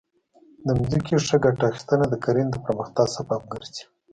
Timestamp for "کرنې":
2.23-2.47